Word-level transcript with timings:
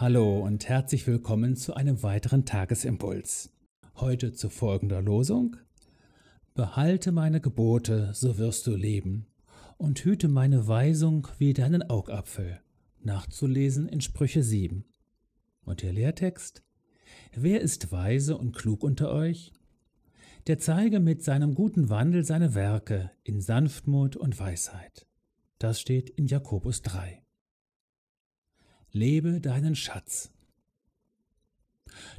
Hallo 0.00 0.38
und 0.38 0.68
herzlich 0.68 1.08
willkommen 1.08 1.56
zu 1.56 1.74
einem 1.74 2.04
weiteren 2.04 2.44
Tagesimpuls. 2.44 3.50
Heute 3.96 4.32
zu 4.32 4.48
folgender 4.48 5.02
Losung. 5.02 5.56
Behalte 6.54 7.10
meine 7.10 7.40
Gebote, 7.40 8.10
so 8.14 8.38
wirst 8.38 8.68
du 8.68 8.76
leben, 8.76 9.26
und 9.76 9.98
hüte 10.04 10.28
meine 10.28 10.68
Weisung 10.68 11.26
wie 11.38 11.52
deinen 11.52 11.90
Augapfel. 11.90 12.60
Nachzulesen 13.02 13.88
in 13.88 14.00
Sprüche 14.00 14.44
7. 14.44 14.84
Und 15.64 15.82
der 15.82 15.92
Lehrtext. 15.92 16.62
Wer 17.34 17.60
ist 17.60 17.90
weise 17.90 18.38
und 18.38 18.52
klug 18.52 18.84
unter 18.84 19.10
euch? 19.10 19.52
Der 20.46 20.60
zeige 20.60 21.00
mit 21.00 21.24
seinem 21.24 21.56
guten 21.56 21.88
Wandel 21.88 22.24
seine 22.24 22.54
Werke 22.54 23.10
in 23.24 23.40
Sanftmut 23.40 24.14
und 24.14 24.38
Weisheit. 24.38 25.08
Das 25.58 25.80
steht 25.80 26.08
in 26.08 26.28
Jakobus 26.28 26.82
3 26.82 27.20
lebe 28.92 29.40
deinen 29.40 29.74
Schatz. 29.74 30.30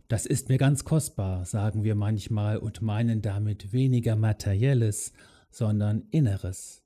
Das 0.08 0.26
ist 0.26 0.50
mir 0.50 0.58
ganz 0.58 0.84
kostbar, 0.84 1.45
sagen 1.45 1.84
wir 1.84 1.95
manchmal 1.95 2.58
und 2.58 2.82
meinen 2.82 3.22
damit 3.22 3.72
weniger 3.72 4.16
materielles, 4.16 5.14
sondern 5.52 6.04
inneres, 6.12 6.84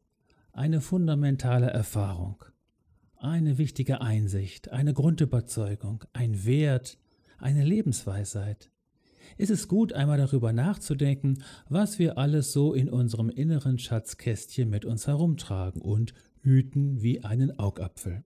eine 0.52 0.82
fundamentale 0.82 1.68
Erfahrung, 1.68 2.44
eine 3.18 3.58
wichtige 3.58 4.02
Einsicht, 4.02 4.72
eine 4.72 4.94
Grundüberzeugung, 4.94 6.04
ein 6.14 6.46
Wert, 6.46 6.98
eine 7.38 7.64
Lebensweisheit. 7.64 8.70
Ist 9.38 9.50
es 9.50 9.68
gut, 9.68 9.94
einmal 9.94 10.18
darüber 10.18 10.54
nachzudenken, 10.54 11.44
was 11.68 11.98
wir 11.98 12.18
alles 12.18 12.52
so 12.52 12.74
in 12.74 12.90
unserem 12.90 13.30
inneren 13.30 13.80
Schatzkästchen 13.80 14.70
mit 14.70 14.86
uns 14.86 15.08
herumtragen 15.08 15.82
und 15.82 16.14
hüten 16.42 17.02
wie 17.02 17.24
einen 17.24 17.58
Augapfel. 17.58 18.24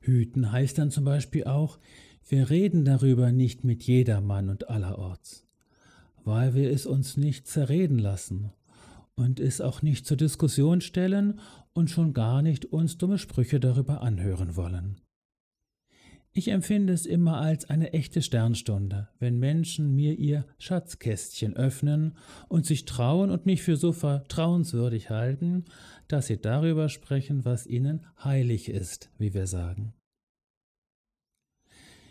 Hüten 0.00 0.50
heißt 0.50 0.78
dann 0.78 0.90
zum 0.90 1.04
Beispiel 1.04 1.44
auch, 1.44 1.78
wir 2.26 2.50
reden 2.50 2.84
darüber 2.84 3.32
nicht 3.32 3.64
mit 3.64 3.82
jedermann 3.82 4.48
und 4.48 4.68
allerorts, 4.68 5.46
weil 6.24 6.54
wir 6.54 6.70
es 6.70 6.86
uns 6.86 7.16
nicht 7.16 7.46
zerreden 7.46 7.98
lassen 7.98 8.52
und 9.14 9.40
es 9.40 9.60
auch 9.60 9.82
nicht 9.82 10.06
zur 10.06 10.16
Diskussion 10.16 10.80
stellen 10.80 11.40
und 11.72 11.90
schon 11.90 12.14
gar 12.14 12.42
nicht 12.42 12.66
uns 12.66 12.98
dumme 12.98 13.18
Sprüche 13.18 13.60
darüber 13.60 14.00
anhören 14.02 14.56
wollen. 14.56 15.00
Ich 16.32 16.46
empfinde 16.46 16.92
es 16.92 17.06
immer 17.06 17.40
als 17.40 17.68
eine 17.68 17.92
echte 17.92 18.22
Sternstunde, 18.22 19.08
wenn 19.18 19.40
Menschen 19.40 19.96
mir 19.96 20.16
ihr 20.16 20.46
Schatzkästchen 20.58 21.56
öffnen 21.56 22.16
und 22.48 22.64
sich 22.64 22.84
trauen 22.84 23.30
und 23.30 23.46
mich 23.46 23.62
für 23.62 23.76
so 23.76 23.92
vertrauenswürdig 23.92 25.10
halten, 25.10 25.64
dass 26.06 26.28
sie 26.28 26.40
darüber 26.40 26.88
sprechen, 26.88 27.44
was 27.44 27.66
ihnen 27.66 28.06
heilig 28.22 28.68
ist, 28.68 29.10
wie 29.18 29.34
wir 29.34 29.48
sagen. 29.48 29.92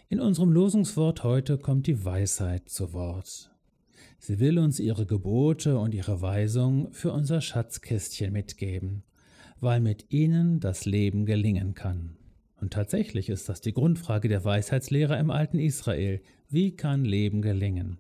In 0.09 0.19
unserem 0.19 0.51
Losungswort 0.51 1.23
heute 1.23 1.57
kommt 1.57 1.87
die 1.87 2.03
Weisheit 2.03 2.67
zu 2.67 2.91
Wort. 2.91 3.55
Sie 4.17 4.39
will 4.39 4.59
uns 4.59 4.81
ihre 4.81 5.05
Gebote 5.05 5.77
und 5.77 5.93
ihre 5.93 6.21
Weisung 6.21 6.91
für 6.91 7.13
unser 7.13 7.39
Schatzkästchen 7.39 8.33
mitgeben, 8.33 9.03
weil 9.61 9.79
mit 9.79 10.11
ihnen 10.11 10.59
das 10.59 10.83
Leben 10.83 11.25
gelingen 11.25 11.73
kann. 11.73 12.18
Und 12.61 12.73
tatsächlich 12.73 13.29
ist 13.29 13.47
das 13.47 13.61
die 13.61 13.73
Grundfrage 13.73 14.27
der 14.27 14.43
Weisheitslehrer 14.43 15.17
im 15.17 15.31
alten 15.31 15.59
Israel. 15.59 16.21
Wie 16.49 16.75
kann 16.75 17.05
Leben 17.05 17.41
gelingen? 17.41 17.99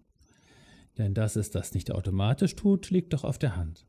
Denn 0.97 1.13
dass 1.13 1.35
es 1.35 1.49
das 1.49 1.73
nicht 1.73 1.91
automatisch 1.91 2.55
tut, 2.55 2.89
liegt 2.89 3.13
doch 3.13 3.23
auf 3.23 3.37
der 3.37 3.55
Hand. 3.55 3.85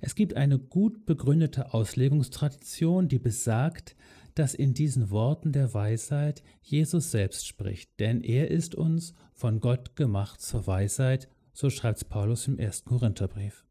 Es 0.00 0.14
gibt 0.14 0.34
eine 0.34 0.58
gut 0.58 1.06
begründete 1.06 1.72
Auslegungstradition, 1.72 3.08
die 3.08 3.18
besagt, 3.18 3.96
dass 4.34 4.54
in 4.54 4.74
diesen 4.74 5.10
Worten 5.10 5.52
der 5.52 5.72
Weisheit 5.72 6.42
Jesus 6.60 7.10
selbst 7.10 7.46
spricht, 7.46 7.98
denn 7.98 8.22
er 8.22 8.50
ist 8.50 8.74
uns 8.74 9.14
von 9.32 9.60
Gott 9.60 9.96
gemacht 9.96 10.42
zur 10.42 10.66
Weisheit, 10.66 11.28
so 11.54 11.70
schreibt 11.70 12.10
Paulus 12.10 12.46
im 12.46 12.58
ersten 12.58 12.90
Korintherbrief. 12.90 13.64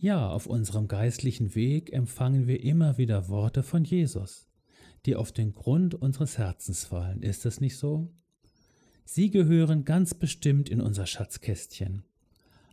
Ja, 0.00 0.30
auf 0.30 0.46
unserem 0.46 0.86
geistlichen 0.86 1.56
Weg 1.56 1.92
empfangen 1.92 2.46
wir 2.46 2.62
immer 2.62 2.98
wieder 2.98 3.28
Worte 3.28 3.64
von 3.64 3.82
Jesus, 3.82 4.46
die 5.06 5.16
auf 5.16 5.32
den 5.32 5.52
Grund 5.52 5.96
unseres 5.96 6.38
Herzens 6.38 6.84
fallen. 6.84 7.20
Ist 7.22 7.44
es 7.46 7.60
nicht 7.60 7.76
so? 7.76 8.14
Sie 9.04 9.30
gehören 9.30 9.84
ganz 9.84 10.14
bestimmt 10.14 10.68
in 10.68 10.80
unser 10.80 11.04
Schatzkästchen. 11.04 12.04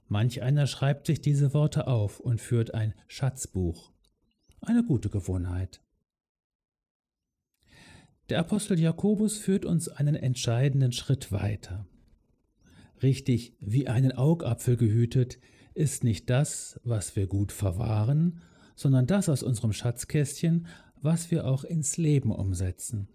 Manch 0.07 0.43
einer 0.43 0.67
schreibt 0.67 1.07
sich 1.07 1.19
diese 1.19 1.55
Worte 1.55 1.87
auf 1.87 2.19
und 2.19 2.39
führt 2.39 2.75
ein 2.75 2.93
Schatzbuch. 3.07 3.91
Eine 4.61 4.83
gute 4.83 5.09
Gewohnheit. 5.09 5.81
Der 8.29 8.37
Apostel 8.37 8.79
Jakobus 8.79 9.39
führt 9.39 9.65
uns 9.65 9.89
einen 9.89 10.15
entscheidenden 10.15 10.91
Schritt 10.91 11.31
weiter. 11.31 11.87
Richtig 13.01 13.55
wie 13.59 13.87
einen 13.87 14.11
Augapfel 14.11 14.77
gehütet 14.77 15.39
ist 15.75 16.03
nicht 16.03 16.29
das, 16.29 16.79
was 16.83 17.15
wir 17.15 17.27
gut 17.27 17.51
verwahren, 17.51 18.41
sondern 18.75 19.07
das 19.07 19.29
aus 19.29 19.43
unserem 19.43 19.73
Schatzkästchen, 19.73 20.67
was 21.01 21.29
wir 21.31 21.45
auch 21.45 21.63
ins 21.63 21.97
Leben 21.97 22.31
umsetzen. 22.31 23.07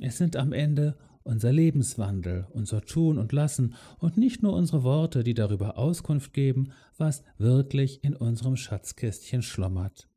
Es 0.00 0.18
sind 0.18 0.36
am 0.36 0.52
Ende 0.52 0.96
unser 1.22 1.52
Lebenswandel, 1.52 2.46
unser 2.50 2.82
Tun 2.82 3.18
und 3.18 3.32
Lassen 3.32 3.74
und 3.98 4.16
nicht 4.16 4.42
nur 4.42 4.54
unsere 4.54 4.82
Worte, 4.82 5.22
die 5.22 5.34
darüber 5.34 5.78
Auskunft 5.78 6.32
geben, 6.32 6.72
was 6.96 7.22
wirklich 7.38 8.02
in 8.02 8.16
unserem 8.16 8.56
Schatzkästchen 8.56 9.42
schlummert. 9.42 10.08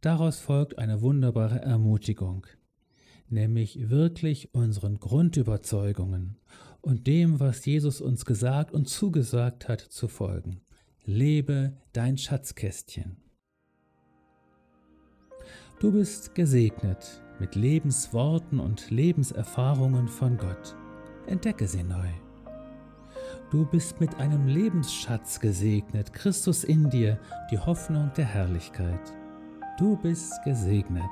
Daraus 0.00 0.40
folgt 0.40 0.78
eine 0.78 1.00
wunderbare 1.00 1.62
Ermutigung, 1.62 2.46
nämlich 3.28 3.88
wirklich 3.88 4.52
unseren 4.52 4.98
Grundüberzeugungen 4.98 6.36
und 6.82 7.06
dem, 7.06 7.40
was 7.40 7.64
Jesus 7.64 8.00
uns 8.00 8.26
gesagt 8.26 8.72
und 8.72 8.88
zugesagt 8.88 9.68
hat, 9.68 9.80
zu 9.80 10.08
folgen. 10.08 10.60
Lebe 11.06 11.74
dein 11.92 12.16
Schatzkästchen. 12.16 13.18
Du 15.78 15.92
bist 15.92 16.34
gesegnet 16.34 17.22
mit 17.38 17.56
Lebensworten 17.56 18.58
und 18.58 18.90
Lebenserfahrungen 18.90 20.08
von 20.08 20.38
Gott. 20.38 20.74
Entdecke 21.26 21.68
sie 21.68 21.82
neu. 21.82 22.08
Du 23.50 23.66
bist 23.66 24.00
mit 24.00 24.14
einem 24.14 24.46
Lebensschatz 24.46 25.40
gesegnet, 25.40 26.14
Christus 26.14 26.64
in 26.64 26.88
dir, 26.88 27.20
die 27.50 27.58
Hoffnung 27.58 28.10
der 28.16 28.24
Herrlichkeit. 28.24 29.12
Du 29.78 29.98
bist 29.98 30.42
gesegnet. 30.42 31.02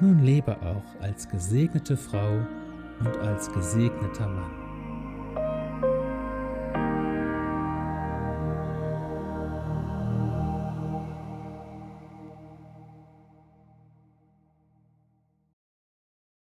Nun 0.00 0.20
lebe 0.20 0.56
auch 0.62 1.02
als 1.02 1.28
gesegnete 1.28 1.96
Frau 1.96 2.46
und 3.00 3.16
als 3.16 3.52
gesegneter 3.52 4.28
Mann. 4.28 4.63